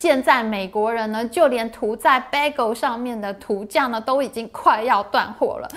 [0.00, 5.68] 现在美国人呢，就连涂在 bagel 上面的涂酱呢，都已经快要断货了。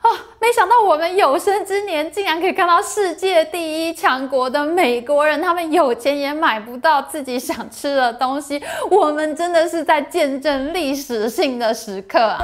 [0.00, 0.10] 啊！
[0.40, 8.60] 没想到我们有生之年竟然可以看到世界第一强国的美国人，他们有钱也买不到自己想吃的东西。
[8.90, 12.40] 我们真的是在见证历史性的时刻啊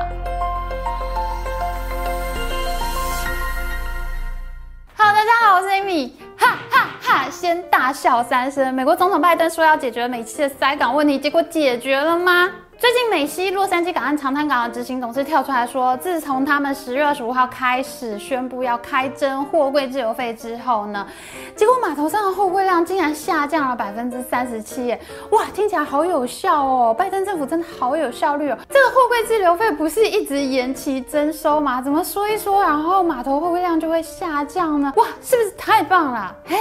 [4.97, 7.31] ！Hello，大家好，我是 Amy，哈哈哈！
[7.31, 8.73] 先大笑三声。
[8.73, 12.51] 美国总统拜登说要解决美西的塞港问题，结果解决了吗？
[12.81, 21.05] 最近美西洛杉矶港和长滩港的执行董事跳出来说，自从他们十月二十五号开始宣布要开征货柜滞留费之后呢，
[21.57, 24.97] 结果码头上的货柜量竟然下降了百分之三十七，
[25.33, 26.95] 哇，听起来好有效哦！
[26.97, 28.57] 拜登政府真的好有效率哦！
[28.69, 31.83] 这个货柜滞留费不是一直延期征收吗？
[31.83, 34.93] 怎么说一说，然后码头货柜量就会下降呢？
[34.95, 36.37] 哇，是不是太棒了？
[36.49, 36.57] 哎。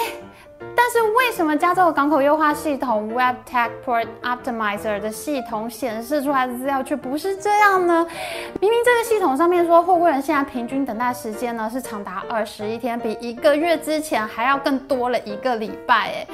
[0.60, 8.06] 但是为什么加州的港口优化系统 Web Tech Port Optimizer 的系统显示出来的资料却不是这样呢？
[8.62, 16.28] 明明这个系统上面说货柜人现在平均等待时间呢是长达二十一天，比一个月之前还要更多了一个礼拜，哎。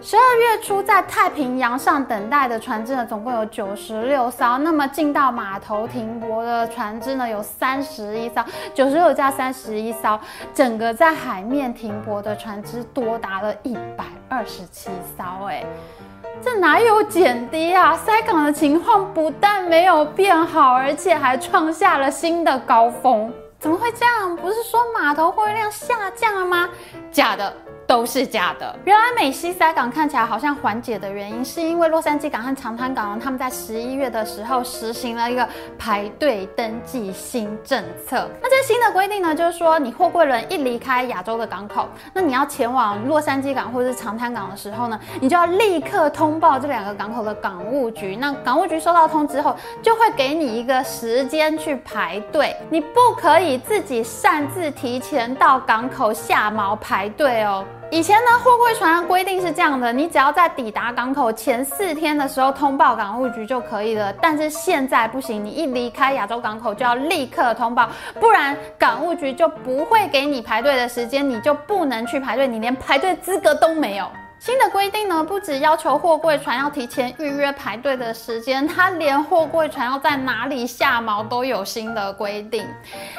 [0.00, 4.56] 十二月初在太平洋上等待的船只呢，总共有九十六艘。
[4.58, 10.18] 那么进到码头停泊的船只呢，有三十一艘，九十六加三十一艘，
[10.54, 15.24] 整个在海面停泊的船只多达了一百二十七艘。
[15.46, 15.64] 哎，
[16.40, 17.96] 这哪有减低啊？
[17.96, 23.32] 塞港的情况不但没有变好，而且还创下了新的高峰。
[23.58, 24.36] 怎么会这样？
[24.36, 26.68] 不是说码头货运量下降了吗？
[27.10, 27.52] 假的。
[27.88, 28.76] 都是假的。
[28.84, 38.28] 原来美西塞港看起来好像缓解的原因，是因为洛杉矶港和长滩港他们在十一月的时候实行了一个排队登记新政策。
[38.42, 48.14] 那这新的规定呢，就是说你货柜轮一离开亚洲的港口，那你要前往洛杉矶港或者是长滩港的时候呢，你就要立刻通报这两个港口的港务局。
[48.16, 52.54] 那港务局收到通知后，就会给你一个时间去排队。
[52.68, 57.64] 你不可以自己擅自提前到港口下锚排队哦。
[57.90, 64.12] 以前呢，货柜船规定是这样的，你只要在抵达港口前四天的时候通报港务局就可以了。
[64.20, 67.88] 但是现在不行，你一离开亚洲港口就要立刻通报，
[68.20, 74.06] 不然港务局就不会给你排队的时间，你就不能去排队，你连排队资格都没有。
[74.38, 82.64] 新的规定呢，不只要求货柜船要提前预约排队的时间，它连货柜船要在哪里下锚都有新的规定。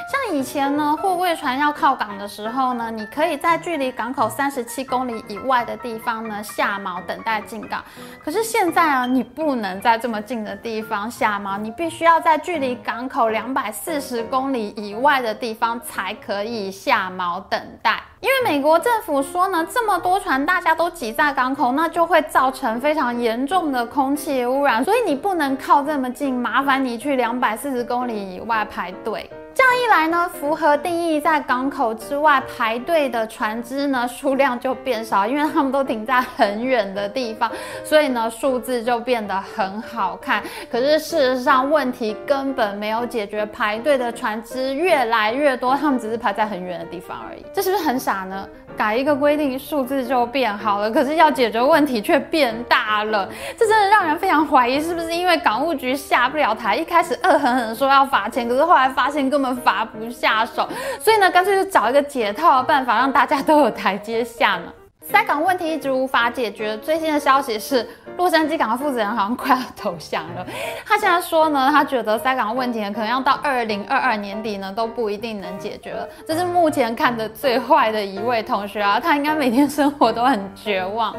[0.09, 7.83] 像以前呢，货柜船要靠港的时候呢，你可以在距离港口三十七公里以外的地方呢下锚等待进港。
[8.23, 18.01] 可是现在啊，你不能在这么近的地方下锚，你必须要在距离港口两百四十公里以外的地方才可以下锚等待。
[18.21, 29.29] 因为美国政府说呢，这么多船大家都挤在港口，那就会造成非常严重的空气污染，所以你不能靠这么近，麻烦你去两百四十公里以外排队。
[29.59, 37.51] 这样一来呢，符合定义在港口之外排队的船只呢数量就变少，因为他们都停在很远的地方，
[37.83, 40.41] 所以呢数字就变得很好看。
[40.71, 48.47] 可是事实上问题根本没有解决，排队的船只越来越多，他们只是排在很远的地方而已，这是不是很傻呢？
[48.79, 60.65] 改一个规定，数字就变好了，可是要解决问题却变大了，这真的让人非常怀疑，是不是因为港务局下不了台，一开始恶狠狠说要罚钱，可是后来发现根本罚不下手，
[60.97, 64.71] 所以呢，干脆就找一个解套的办法，让大家都有台阶下呢。
[65.01, 67.87] 塞港问题一直无法解决，最新的消息是，
[68.17, 70.45] 洛杉矶港的负责人好像快要投降了。
[70.85, 76.07] 他现在说呢，他觉得塞港问题呢，可能要到二零二二年底呢，都不一定能解决了。
[76.27, 81.15] 这是目前看的最坏的一位同学啊，他应该每天生活都很绝望。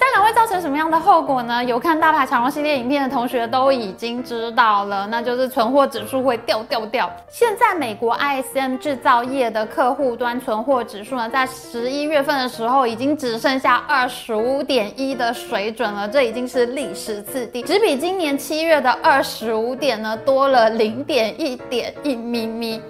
[0.00, 1.62] 塞港会造成什么样的后果呢？
[1.62, 7.12] 有看大牌长龙系列影片的同学都已经知道了，那就是存货指数会掉掉掉。
[7.28, 22.80] 现在美国 ISM 制造业的客户端存货指数呢，在十一月份的时候已经只剩下二十五点一的水准了，这已经是历史次低，只比今年七月的二十五点呢多了零点一点一咪咪。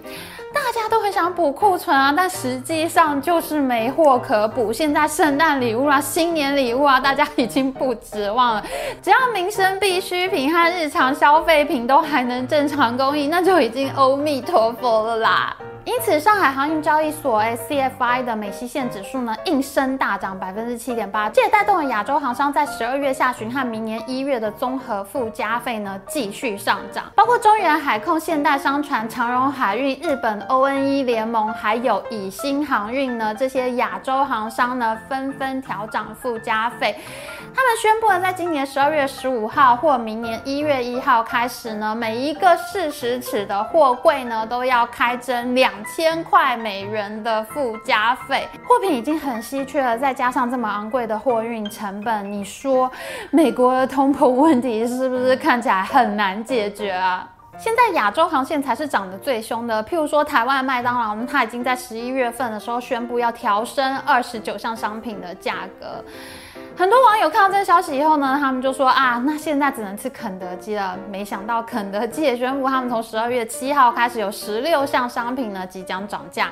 [0.52, 4.72] 大家都很想补库存啊，但实际上就是没货可补。
[4.72, 8.64] 现在圣诞礼物啊、新年礼物啊，大家已经不指望了。
[9.02, 15.56] 只要民生必需品和日常消费品都还能正常供应，那就已经阿弥陀佛了啦。
[15.86, 27.04] 因此，上海航运交易所 （SCFI） 的美西线指数呢，应声大涨百分之七点八，这也带动了亚洲航商在十二月下旬和明年一月的综合附加费呢继续上涨。
[27.14, 36.94] 包括中原海控、现代商船、长荣海运、日本 ONE 联盟，还有以新航运呢，这些亚洲航商呢，纷纷调涨附加费。
[37.52, 48.48] 他们宣布了，在今年十二月十五号或明年一月一号开始呢，每一个四十尺的货柜呢，都要开征两千块美元的附加费。
[48.66, 52.90] 货品已经很稀缺了，再加上这么昂贵的货运成本，你说
[53.30, 57.28] 美国的通膨问题是不是看起来很难解决啊？
[57.58, 66.02] 现在亚洲航线才是涨得最凶的，譬如说台湾麦当劳，它已经在十一月份的时候宣布要调升二十九项商品的价格。
[66.80, 70.96] 很多网友看到这个消息以后呢，他们就说啊，那现在只能吃肯德基了。
[71.10, 76.48] 没想到肯德基也宣布，他们从十二月七号开始有十六项商品呢即将涨价。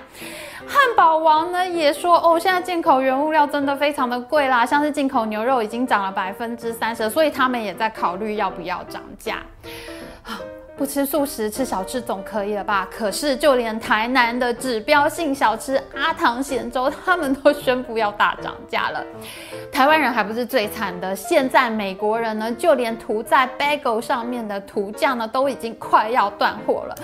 [0.67, 9.39] 汉堡王呢也说，哦，现在进口原物料真的非常的贵啦，像是进口牛肉已经涨了百分之三十，所以他们也在考虑要不要涨价。
[10.79, 12.89] 不吃素食，吃小吃总可以了吧？
[12.89, 19.05] 可是就连台南的指标性小吃阿唐咸粥，他们都宣布要大涨价了。
[19.73, 26.95] 台湾人还不是最惨的，现在美国人呢，就连涂在 bagel 上面的涂酱呢，都已经快要断货了。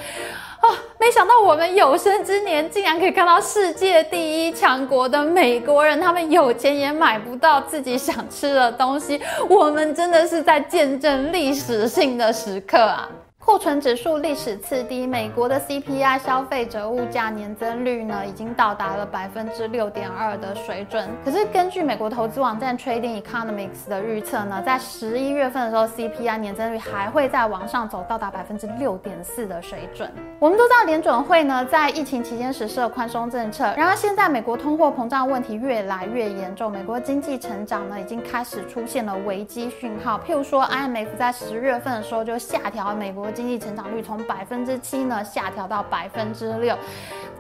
[0.61, 9.21] 啊，没想到我们有生之年竟然可以看到世界第一强国的美国人，他们有钱也买不到自己想吃的东西。
[9.49, 13.09] 我们真的是在见证历史性的时刻啊！
[13.45, 21.07] 库存指数历史次低，美国的 CPI 消费者物价年增率呢，已经到达了百分之六点二的水准。
[21.23, 30.11] 可是根据美国投资网站 Trading Economics 的预测呢，在十一月份的时候，CPI 年增率还会再往上走，到达百分之六点四的水准。
[30.39, 40.19] 我们都知道联准会呢在疫情期间实施了宽松政策，然而现在美国通货膨胀问题越来越严重，美国经济成长呢已经开始出现了危机讯号。
[40.27, 43.31] 譬如说，IMF 在十月份的时候就下调美国。
[43.35, 46.75] 经济成长率从百分之七呢下调到百分之六。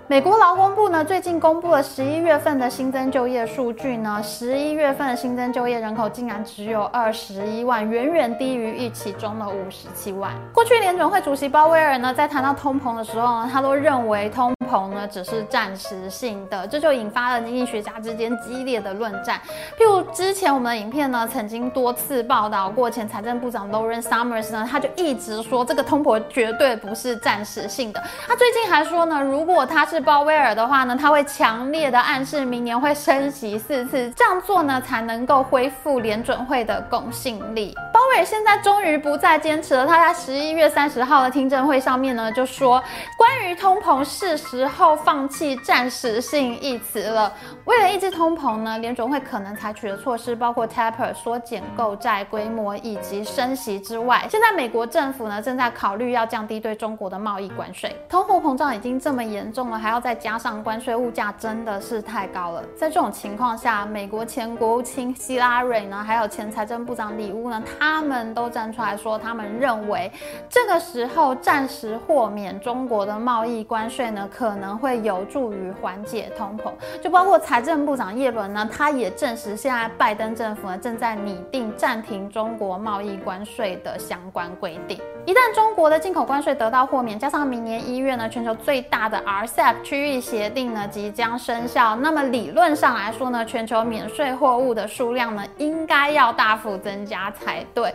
[0.06, 10.30] 美国劳工部呢最近公布了十一月份的新增就业数据呢，十一月份新增就业人口竟然只有二十一万，远远低于预期中的五十七万。
[10.52, 19.40] 过去联准会主席鲍威尔呢在谈到通膨的时候呢，他都认为通膨呢只是暂时性的，这就引发了经济学家之间激烈的论战。
[19.78, 28.02] 譬如之前我们的影片呢曾经多次报道过，前财政部长 Lauren Summers 呢他就一直说这个通膨绝对不是暂时性的。
[28.26, 37.74] 他最近还说呢，如果他是鲍威尔的话呢，他会强烈的暗示明年会升息四次，这样做呢才能够恢复联准会的公信力。
[37.94, 42.82] 鲍威尔现在终于不再坚持了，他在十一月三十号的听证会上面呢就说，
[43.16, 47.32] 关于通膨是时候放弃暂时性一词了。
[47.66, 57.94] 为了抑制通膨呢，联准会可能采取的措施包括 taper 缩减购债规模以及升息之外，现在美国政府呢正在考虑要降低对中国的贸易关税。
[58.08, 59.78] 通货膨胀已经这么严重了。
[59.78, 62.60] 还要再加上关税，物价真的是太高了。
[62.76, 70.10] 在这种情况下，美国前国务卿希拉蕊呢，还有前财政部长里乌呢，他他们都站出来说，他们认为
[70.48, 76.72] 这个时候暂时豁免中国的贸易关税呢，可能会有助于缓解通膨。
[77.02, 84.98] 就包括财政部长耶伦呢，他也证实，现在拜登政府呢正在拟定暂停中国贸易关税的相关规定。
[85.26, 89.82] 一旦中国的进口关税得到豁免，加上明年一月呢，全球最大的 RCEP。
[89.82, 97.94] 区域协定呢即将生效，那么理论上来说呢，全球免税货物的数量呢应该要大幅增加才对。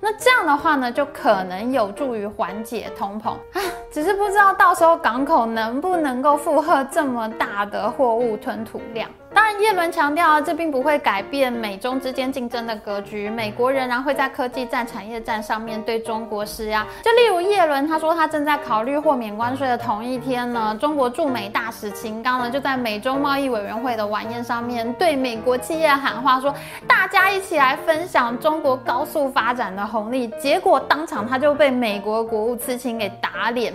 [0.00, 3.60] 那这样的话呢，就可能有助于缓解通膨啊，
[3.92, 9.06] 只是不知道到时候港口能不能够负荷这么大的货物吞吐量。
[9.32, 13.30] 当然，叶伦强调啊，这并不会改变美中之间竞争的格局。
[13.30, 16.84] 美国仍然会在科技战、产业战上面对中国施压。
[17.02, 26.52] 就例如叶伦，他说他正在考虑豁免关税的同一天呢，中国驻美大使秦刚呢就在美中贸易委员会的晚宴上面对美国企业喊话，说
[26.88, 30.26] 大家一起来分享中国高速发展的红利。
[30.42, 33.72] 结果当场他就被美国国务次卿给打脸。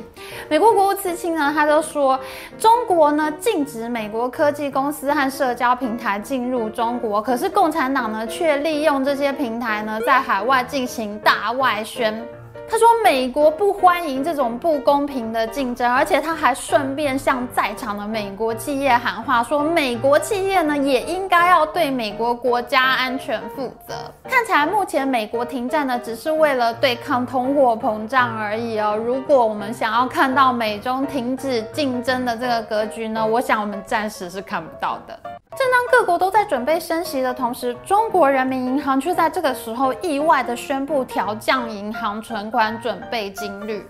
[0.49, 2.19] 美国国务次卿呢，他就说
[2.59, 12.19] 中国呢禁止美国科技公司和社社交平台进入中国，可是共产党呢却利用这些平台呢在海外进行大外宣。
[12.67, 23.93] 他说美国不欢迎这种不公平的竞争，而且他还顺便向在场的美国企业喊话，说美国企业呢也应该要对美国国家安全负责。
[24.27, 28.97] 看起来目前美国停战呢只是为了对抗通货膨胀而已哦。
[28.97, 35.19] 如果我们想要看到美中停止竞争的这个格局呢，我想我们暂时是看不到的。
[35.57, 43.87] 正当各国都在准备升息的同时，中国人民银行却在这个时候意外的宣布调降银行存款准备金率。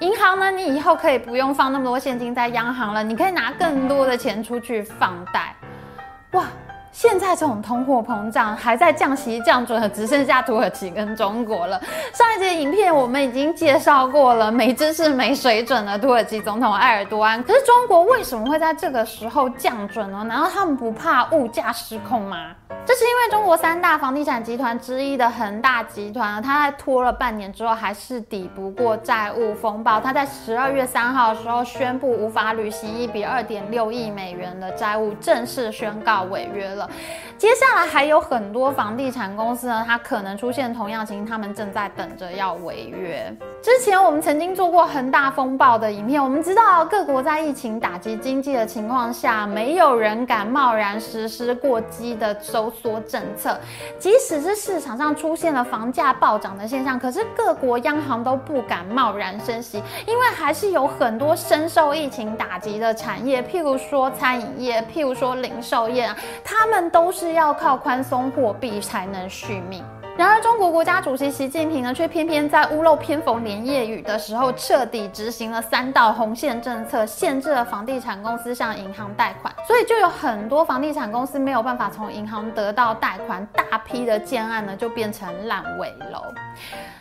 [0.00, 5.54] 银行呢，你以后可以不用放那么多现金在央行了，你可以拿更多的钱出去放贷。
[6.32, 6.44] 哇！
[6.96, 11.78] 现在这种通货膨胀还在降息降准，只剩下土耳其跟中国了。
[12.14, 17.42] 上一节影片我们已经介绍过了，没知识没水准的土耳其总统埃尔多安。
[17.42, 20.24] 可是中国为什么会在这个时候降准呢？
[20.24, 22.52] 难道他们不怕物价失控吗？
[22.86, 30.00] 这是因为中国三大房地产集团之一的恒大集团，它在拖了半年之后，还是抵不过债务风暴。
[30.00, 36.85] 它在十二月三号的时候宣布无法履行一笔二点六亿美元的债务，正式宣告违约了。
[37.38, 43.34] 接下来还有很多房地产公司呢，它可能出现同样情形，他们正在等着要违约。
[43.62, 53.58] 之前我们曾经做过恒大风暴的影片，我们知道各国在疫情打击经济的情况下，没有人敢贸然实施过激的收缩政策。
[53.98, 66.08] 即使是市场上出现了房价暴涨的现象，可是各国央行都不敢贸然升息，因为还是有很多深受疫情打击的产业，譬如说餐饮业，譬如说零售业，
[66.42, 69.82] 他们但都是要靠宽松货币才能续命。
[70.18, 86.22] 然而，中国国家主席习近平呢，却偏偏在屋漏偏逢连夜雨的时候，彻底执行了三道红线政策，限制了房地产公司向银行贷款，所以就有很多房地产公司没有办法从银行得到贷款，大批的建案呢就变成烂尾楼。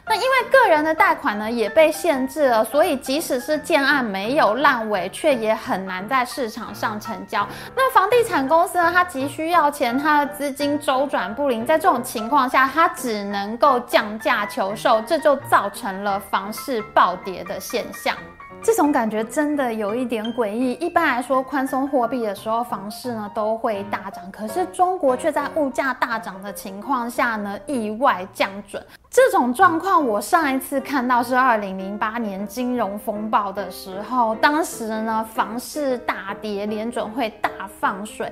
[0.07, 7.47] 那因为个人的贷款呢也被限制了，所以即使是建案没有烂尾，却也很难在市场上成交。
[7.75, 18.15] 那房地产公司呢，它急需要钱，它的资金周转不灵，在这种情况下，它能够降价求售，这就造成了房市暴跌的现象。
[18.63, 20.71] 这种感觉真的有一点诡异。
[20.73, 28.83] 一般来说，宽松货币的时候，房市呢都会大涨，可是中国却在物价大涨的情况下呢，意外降准。
[29.15, 38.29] 这种状况，我上一次看到是二零零八年金融风暴的时候，当时呢房市大跌，联准会大放水。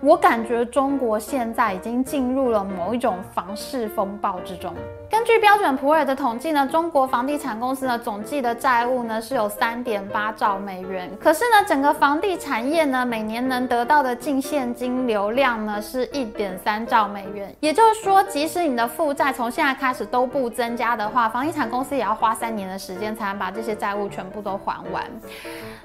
[0.00, 4.72] 我感觉中国现在已经进入了某一种房市风暴之中。
[5.10, 11.10] 根据标准普尔的统计呢，中国房地产公司呢总计的债务呢是有三点八兆美元。
[11.20, 17.52] 可是呢，整个房地产业呢每年能得到的净现金流量呢是一点三兆美元。
[17.58, 25.02] 也就是说，即使你的负债从现在开始都都不增加的话，房地产公司也要花三年的时间才能把这些债务全部都还完。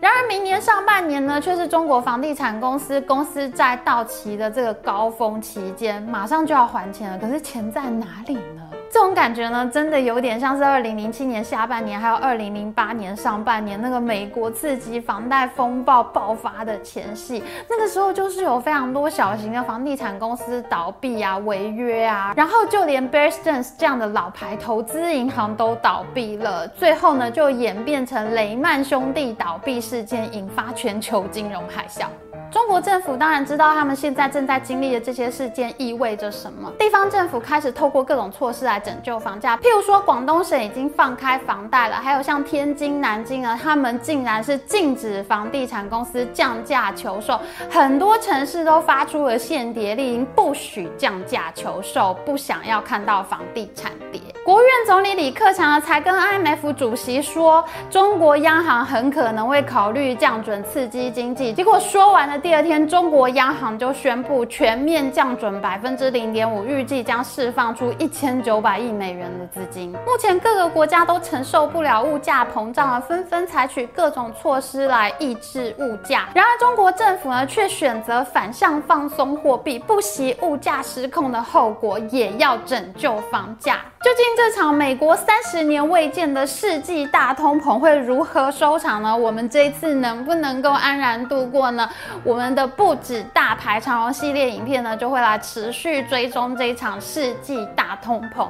[0.02, 7.18] 然而，明年上半年呢，却是中国房地产公司公司债到期的这个高峰期间，马上就要还钱了。
[7.18, 8.70] 可是钱在哪里呢？
[8.92, 17.44] 这种感觉呢，真的有点像是二零零七年下半年，还有二零零八年上半年那个美国刺激房贷风暴爆发的前夕。
[17.70, 26.66] 那个时候就是有非常多小型的房地产公司倒闭啊、违约啊，然后就连 Bear Stearns 这样的老牌投资银行都倒闭了。
[26.70, 32.06] 最后呢，就演变成雷曼兄弟倒闭事件，引发全球金融海啸。
[32.52, 36.72] 中国政府当然知道他们现在正在经历的这些事件意味着什么。
[36.80, 47.40] 地方政府开始透过各种措施来拯救房价，譬如说广东省已经放开房贷了，还有像天津、南京呢，他们竟然是禁止房地产公司降价求售，
[47.70, 54.22] 很多城市都发出了限跌令，不许降价求售，不想要看到房地产跌。
[54.46, 61.52] 国务院总理李克强呢，才跟 IMF 主席说，中国央行很可能会考虑降准刺激经济。
[61.52, 62.36] 结果说完了。
[62.46, 69.92] 第二天，中国央行就宣布全面降准百分之零点五，预计将释放出一千九百亿美元的资金。
[69.92, 76.28] 目前各个国家都承受不了物价膨胀了，纷纷采取各种措施来抑制物价。
[76.34, 83.82] 然而，中国政府呢却选择反向放松货币，不惜物价失控的后果，也要拯救房价。
[84.02, 89.16] 究竟这场美国三十年未见的世纪大通膨会如何收场呢？
[89.16, 91.90] 我们这一次能不能够安然度过呢？
[92.24, 92.36] 我。
[92.36, 98.46] 们的不止大牌长荣系列影片呢，就会来持续追踪这一场世纪大通膨。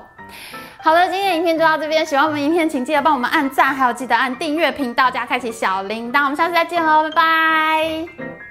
[0.78, 6.24] 好了，今天的影片就到这边，喜欢我们影片，请记得帮我们按赞，还有记得按订阅频道加开启小铃铛。
[6.24, 8.45] 我们下次再见喽，拜拜。